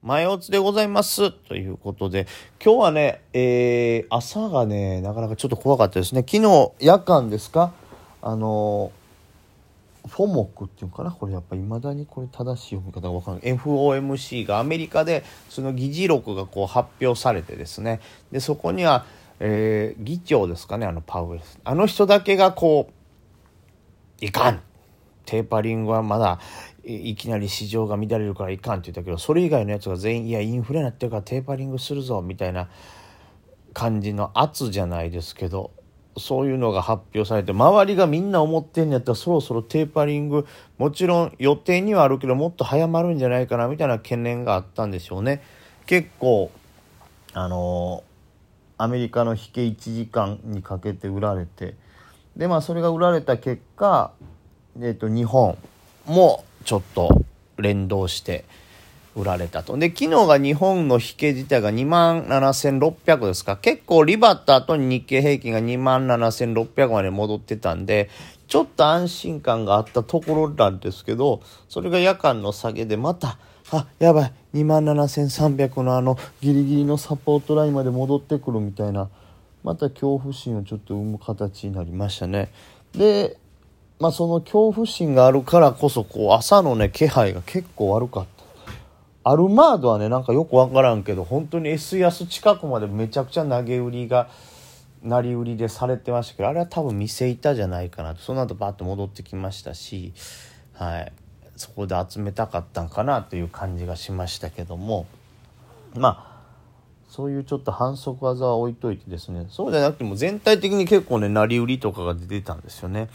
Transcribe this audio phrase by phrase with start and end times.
[0.00, 1.32] 前おつでございます。
[1.32, 2.28] ということで、
[2.64, 6.20] 今日はね、えー、朝がね、なかなかちょっと怖かったですね。
[6.20, 7.72] 昨日、夜間ですか？
[8.22, 8.92] あの、
[10.06, 11.10] フォモックっていうのかな？
[11.10, 13.42] これやっぱ未だにこれ正しい読み方がわかんない。
[13.42, 17.98] FOMC がアメリカでその議事録がこう発表されてですね。
[18.30, 19.04] で、そこには、
[19.40, 21.44] えー、議長ですかね、あのパウエル。
[21.64, 22.88] あの人だけがこ
[24.22, 24.60] う、いかん
[25.26, 26.38] テーパリングはまだ
[26.88, 32.68] いきなり市場が乱れるからいかんって言ったけどそれ以外のやつが全員いやインフレになってるからテーパリングするぞみたいな
[33.74, 35.70] 感じの圧じゃないですけど
[36.16, 40.46] そういうのが発表されて周りがみんな思ってんやったらそろそろテーパリング
[40.78, 45.42] もちろん予定にはあるけどもっと早まるんじゃないかなみたいな懸念があったんでしょうね。
[45.86, 46.50] 結構
[47.34, 48.02] あの
[48.78, 51.76] アメリカの引け1時間にかけて売られて
[52.36, 54.12] でまあそれが売られた結果
[54.80, 55.58] えー、と日本
[56.06, 57.24] もちょっと
[57.56, 58.44] 連動して
[59.16, 59.76] 売られたと。
[59.76, 63.56] で、昨日が日本の引け自体が2万7600ですか？
[63.56, 68.10] 結構リバった後に日経平均が2万7600まで戻ってたんで、
[68.46, 73.38] ちょっと安心感があったところなんですけど、それが夜間の下げでまた、
[73.72, 79.10] あ、やばい、2万7300のあのギリギリのサポートラインまで戻ってくるみたいな、
[79.64, 82.50] また恐怖心をちょっと生む形になりましたね。
[82.92, 83.36] で、
[84.00, 88.26] まあ、その恐怖心があるからこそこう朝のね気配が結構悪かっ
[89.24, 89.30] た。
[89.30, 94.28] アルマードはねなんかよく分からんけど本当に S 安近くまでめちゃくちゃ投げ売りが
[95.02, 98.20] 成り売りでされてましたけどあれは多分店板じゃないかなと。
[98.20, 100.12] その後バッと戻ってきましたし、
[100.74, 101.12] はい、
[101.56, 105.06] そこで集めたかったんかなという感じがしましたけども。
[105.94, 106.38] まあ
[107.08, 109.46] そういうちょっと反則技は置いといてですね。
[109.50, 113.08] そうじゃなくても全体的に結構ね成り売りとかが出てたんですよね。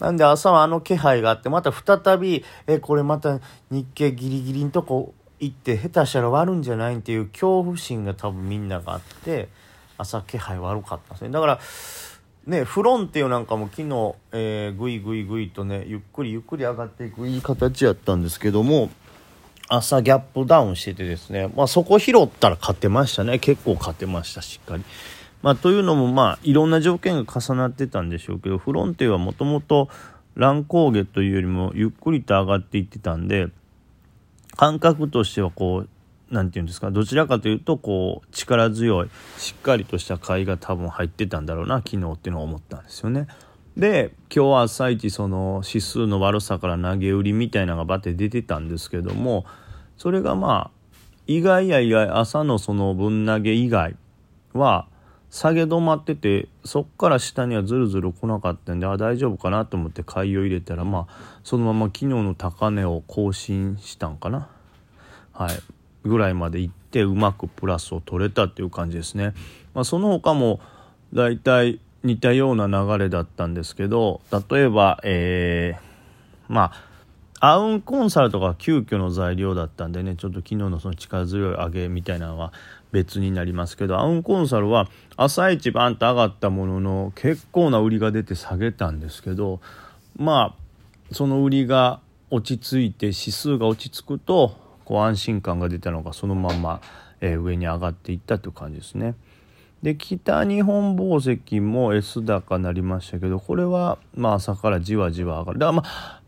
[0.00, 9.48] なんで朝はあの気配があってまた再びえこれまた日経ギリギリのとこ行って下手したら割るんじゃないっていう恐怖心が多分みんながあって
[9.98, 11.60] 朝気配悪かったんですねだから
[12.46, 18.90] ねフロンティなんかも昨日、えー、ぐいぐいぐいとねゆっくりゆっくり上がっていくいい形やったんですけども
[19.68, 24.84] 朝ギャップダウンしててですね、まあ、そこ拾ったら勝てましたね結構勝てましたしっかり。
[25.46, 29.88] まあ、というのも、まあ、いろんな条件が重なってたんでしょうけどフロンティはもともと
[30.34, 33.46] 乱高下というよりもゆっくりと上がっていってたんで
[34.56, 35.88] 感覚としてはこう
[36.32, 43.28] 何て言うんですかどちらかというとこう力強いしっかりとした買いが多分入ってたんだろうな昨日っていうのを思ったんですよね。
[43.76, 49.44] で今日は朝一その指数の悪さから投げ売りみたいなのがバッて出てたんですけども
[49.96, 53.94] それがまあ意外や意外朝のその分投げ以外
[54.52, 54.88] は
[55.30, 64.48] 下げ止まっててそっから下にはずるずる来なかったんであ大丈夫かなと思って買いを入れたらまあそのまま昨日の高値を更新したんかな？
[65.32, 65.56] はい。
[66.04, 69.34] ぐらいまで行ってうまくプラスを取れたっていう感じですね、
[69.74, 70.60] まあ、その他も
[71.12, 74.20] だいたい似たような流れだったんですけど
[74.50, 76.70] 例えばえー、ま
[77.40, 82.52] あアウンコンサルとか急遽の材料だったんでねちょっと昨日のその力強い上げみたいなのは
[82.96, 89.60] 別になりますけどアウンコンサルは朝一バンと上がったものの結構な売りが出て下げたんですけど
[90.16, 96.80] まあその売りが落ち着いて指数が落ち着くとこう安心感が出たのがそのまま、
[97.20, 99.14] えー、上に上がっていったという感じですね。
[99.82, 105.58] で北日本宝石も S 高になりましたけどこれはまあ朝からじわじわ上がる。
[105.58, 106.22] だからまあ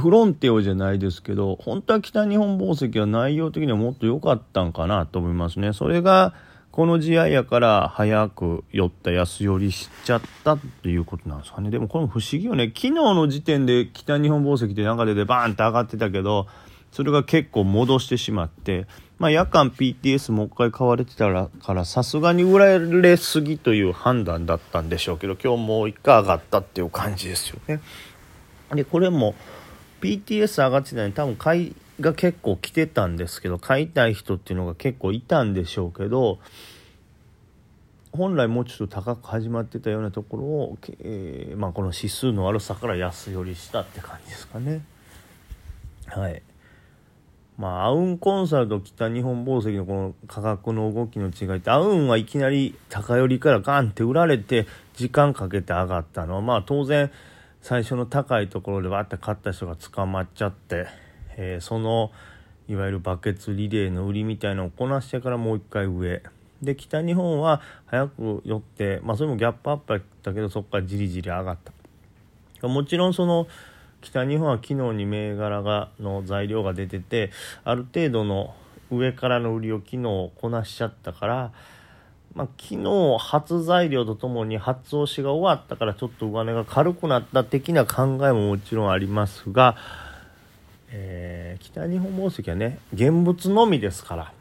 [0.00, 5.72] フロンティオじゃないですけど本当は北日本宝石は内容的にはもっと良かったんかなと思いますね。
[5.72, 6.34] それが
[6.72, 11.70] この試合やから早く寄った安寄りしちゃったっていうことなんですかね。
[11.70, 12.68] でもこれも不思議よね。
[12.68, 16.46] 昨日の時点で北日本宝石って流れでバーンって上がってたけど
[16.92, 18.86] それが結構戻してしまって、
[19.18, 27.80] まあ、夜間 PTS もう一回買われてたらからさすがに売られすぎという判断だったんでしょうけど今日もう一回上がったっていう感じですよね。
[28.74, 29.34] でこれも
[30.00, 36.38] PTS 上がってたのに多分買いが結構来てたんですけど買いたい人っていうのが結構いたんでしょうけど
[38.12, 44.82] 本来もうちょっと高く始まってたようなところを、えー、まあ、この指数の悪さから安寄りしたって感じですかね。
[46.06, 46.42] はい
[47.56, 57.10] まあ、アウンコンサルと北日本宝石のこの価格の動きの違いってアウンはいきなり高寄りからガンって売られて時間かけて上がったのはまあ当然
[57.62, 60.86] 最初の高いところでわって買った人が捕まっちゃって、
[61.36, 62.10] えー、その
[62.68, 66.22] いわゆるバケツリレーの売りみたいなのをこなしてからもう一回上。
[66.62, 71.58] で北日本は早く寄ってまあそれもギャップアップだったけどそこからじりじり上がっ
[72.60, 72.68] た。
[72.68, 73.46] もちろんその
[74.00, 77.30] 北日本は昨日に銘柄がの材料が出てて
[77.64, 78.54] ある程度の
[78.90, 81.52] 上からの売りを昨日こなしちゃったから
[82.34, 89.76] まあ、昨日初材料とともに初押しが終わったからちょっと上値が軽くなった的な考えももちろんありますが、
[90.90, 94.32] えー、北日本宝石はね現物のみですから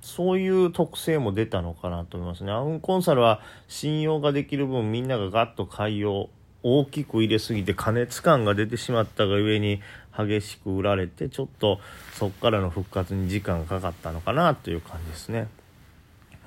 [0.00, 2.52] そういう特性も出たのかなと思いますね。
[2.52, 6.30] アウンコンサルは信用ができる分みんながガッと買いを
[6.62, 9.80] 大きく入れすぎて加熱感が出てしまったがゆえに
[10.16, 11.78] 激しく売られてちょっと
[12.14, 15.46] そこからの復活に時間がかかったのかなという感じですね。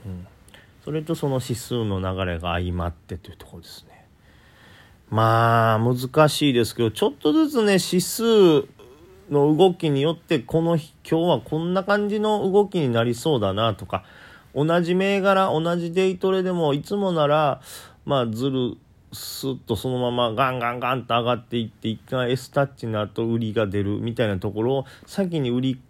[0.06, 0.28] うん
[0.84, 4.06] それとその指数の流れが相まってというところですね。
[5.10, 8.62] まあ、難しいですけど、ちょっとずつね、指数
[9.30, 14.04] の動きによって、この日、今日はこんな感じの動きになりそうだなとか、
[14.56, 17.62] 同じ銘柄、同じデイトレでも、いつもなら、
[18.06, 18.78] まあ、ずる、
[19.14, 25.82] スッとそのままガンガンガンと上がっていって、一回 S タッチの後売りが出るみたいなところを、先に売り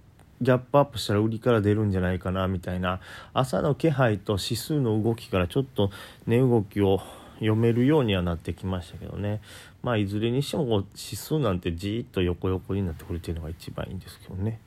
[0.41, 2.99] ギャップアップしたら売りから出るんじゃないかなみたいな。
[3.33, 5.91] 朝の気配と指数の動きからちょっと
[6.25, 6.99] 値動きを
[7.35, 9.41] 読めるようにはなってきましたけどね。
[9.83, 14.59] まあいずれにしても指数なんてじーっと横横になってくれてるのが一番いいんですけどね。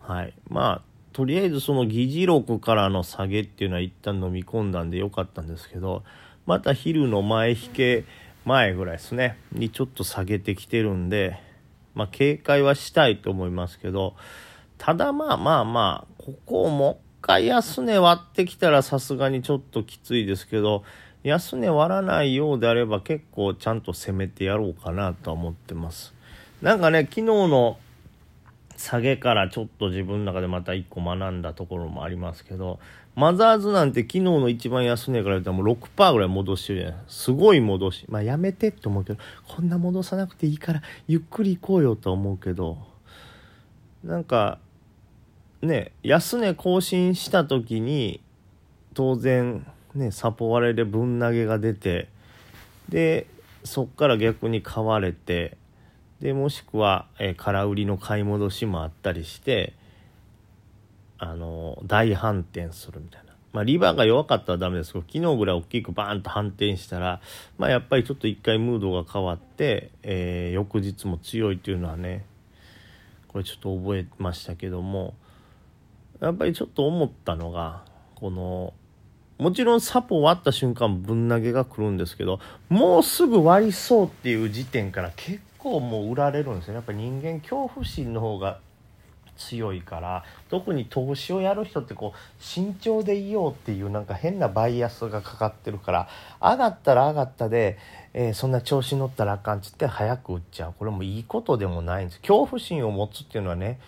[0.00, 0.32] はい。
[0.48, 6.02] まあとりあえずその議事録からの下げっていうのは一旦飲み込んだんでよかったんですけど
[6.46, 8.04] また昼の前引け
[8.44, 9.38] 前ぐらいですね。
[9.52, 11.38] にちょっと下げてきてるんで
[11.94, 14.14] まあ警戒はしたいと思いますけど
[14.78, 20.84] ただまあまあまあ、ここをもう一回安値割ってきたらさすがにちょっときついですけど、
[21.22, 26.12] 安値割らないようであれば結構ちゃんと攻めてやろうかなとは思ってます。
[26.60, 27.78] なんかね、昨日の
[28.76, 32.78] 下げからちょっと自分の中でまた一個学んだところもありますけど、
[33.14, 38.04] マザーズなんて昨日の一番安値から言ったらもう6%ぐらい戻してるじゃないすごい戻し。
[38.08, 39.18] まあやめてって思うけど、
[39.48, 42.76] こんな戻さなくていいからゆっくり行こうよと思うけど、
[44.04, 44.58] なんか
[45.62, 48.20] ね安値更新した時に
[48.92, 52.08] 当然ねサポ割れでぶん投げが出て
[52.88, 53.26] で
[53.64, 55.56] そっから逆に買われて
[56.20, 59.74] でもしくは、え、空売りの買い戻しもあったりして
[61.18, 63.34] あの大反転するみたいな。
[63.52, 67.20] まあ、リバーが弱かったらダメですけど昨日ぐらい大きくバーンと反転したら、
[67.56, 72.24] まあ、やっぱりちょっと一回ムードが変わって、えー、翌日も強いというのはね
[73.34, 75.14] これちょっと覚えましたけども
[76.20, 77.82] やっぱりちょっと思ったのが
[78.14, 78.72] この
[79.38, 82.38] もちろんサポ終わった瞬間ぶん投げが来るんですけど
[82.68, 86.76] もうすぐ割りそうっていう時点から結構もう売られるんですよね。
[86.76, 88.60] やっぱ人間恐怖心の方が
[89.36, 96.08] 強いから特に投資をやる人ってこう慎重でいようっていうなんか変なバイアスがかかってるから
[96.40, 97.78] 上がったら上がったで、
[98.12, 103.78] えー、そんな調子乗ったらあかんっつって早く売っちゃうこれもいいことでもないんです恐怖心を持つっていうのはね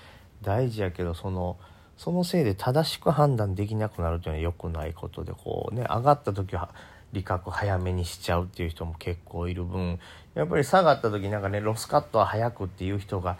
[0.43, 1.57] 大事やけどその。
[1.97, 6.69] そのせいで正しく判断できなくなるというのは良くないことでこうね上がった時は
[7.13, 9.99] 利確早めにしちゃうっていう人も結構いる分
[10.35, 13.39] やっぱり下がった時なんかねロスカットは早くっていう人が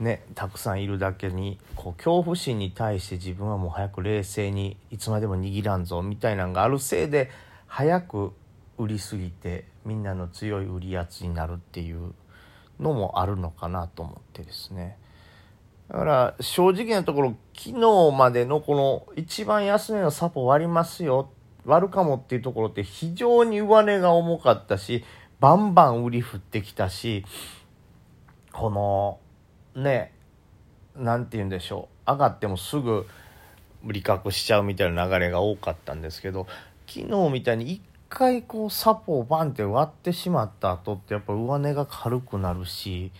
[0.00, 7.30] ねたくさんいるだけにこう恐怖心に対して自分はもう早く冷静にいつまでも握らんぞみたいなのがあるせいで
[7.66, 8.32] 早く
[8.78, 12.12] 売りすぎてみんなの強い売り圧になるっていう
[12.80, 14.96] のもあるのかなと思ってですね。
[15.88, 21.30] だから正直なところ昨日までのこの一番安値のサポ割りますよ
[21.64, 25.04] 割るかもっていうところって非常に上値が重かったし
[25.38, 27.24] バンバン売り降ってきたし
[28.52, 29.18] この
[29.74, 30.12] ね
[30.96, 32.10] 何て言うんでしょう。
[32.12, 33.06] 上がってもすぐ
[33.84, 36.46] 利確しちゃうみたいな流れが多かったんですけど
[36.86, 43.12] 昨日みたいに一回こうサポをバンって割ってしまった後ってやっぱ上値が軽くなるし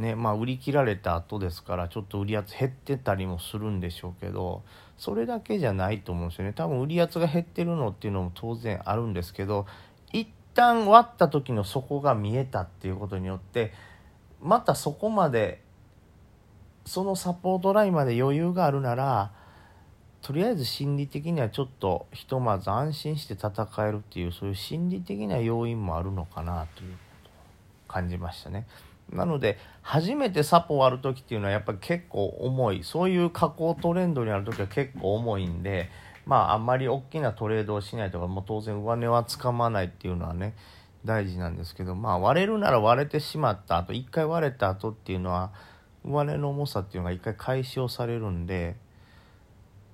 [0.00, 4.62] ねまあ、売り切られた後ですからちょっと売り圧減ってたりもするんでしょうけど
[4.96, 6.52] それだけじゃないと思うんですよね。
[6.54, 9.66] 多分売り圧が減ってるのっていうのも当然あるんですけど
[10.12, 13.72] 一旦割った時の底が見えたっていうことによって
[14.42, 15.60] またそこまで
[16.84, 19.32] そのサポートラインまで余裕があるなら
[20.22, 27.32] とりあえず心理的にはちょっとひとまず安心して戦えるっていうそういう心理的な要因もあるのかなということを
[27.88, 28.66] 感じましたね。
[29.12, 35.88] なので初めてサポ割る時っていうのはやっぱり結構重いそういう加工トレンドにある時は結構重いんで
[36.26, 40.54] まああんまり大きなトレードをしないとかもう当然上値はつかまないっていうのはね
[41.04, 45.50] 大事なんですけどまあ割れるなら割れてしまった後一回割れた後っていうのは
[46.04, 48.76] 上値の重さっていうのが一回解消されるんで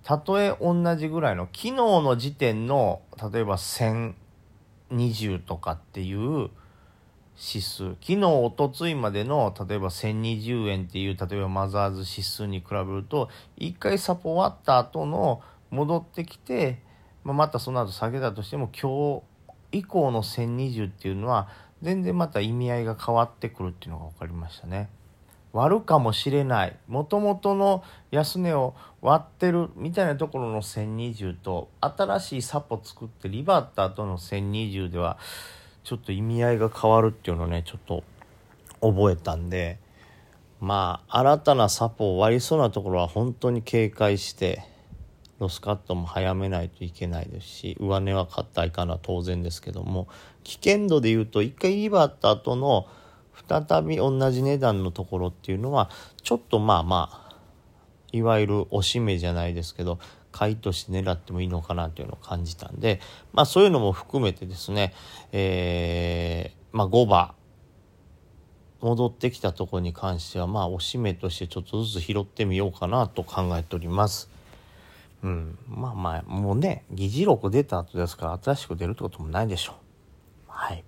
[0.03, 6.51] たとえ同じぐらいの昨日の時点の例えば1020とかっていう
[7.39, 16.81] 指数昨日おとついまでの例えば1020円っていう例えばマザーズ指数に比べると1回サポ終わった後の戻ってきて、
[17.25, 19.23] まあ、またその後下げたとしても今
[19.73, 21.49] 日以降の1020っていうのは
[21.83, 24.89] 全然また意味合いが変わってくるっていうのが分かりましたね。
[25.57, 26.77] 割るかもしれない。
[26.87, 35.19] もともとの安値を割ってるみたいなところの1020と新しいサポ作ってリバーった後の1020では
[35.83, 38.05] ちょっと意味合いが変わるっていうのをねちょっと
[38.81, 39.79] 覚えたんで
[40.61, 44.65] まあ新たなサポを割りそうなところは本当に警戒して
[45.39, 50.09] ロスカットも早めないといけないですし上値は買ったいかな当然ですけども。
[50.47, 52.87] 危険度で言うと一回リバーった後の
[53.49, 55.91] 再び同じ値段のところっていうのは
[56.23, 57.37] ちょっとまあまあ
[58.13, 59.99] いわゆるおしめじゃないですけど
[60.33, 63.01] 買いとして狙ってもいいのかなというのを感じたんで
[63.33, 64.95] まあそういうのも含めてですね
[65.33, 67.35] えー、まあ5番
[68.81, 74.31] 戻ってきたところに関してはまあおしめとしてちょっとずつ拾ってみようかなと考えております。
[75.23, 79.77] うん、まあまあもうね議事録出た後ですから新しく出るってこともないでしょう。
[80.49, 80.85] はい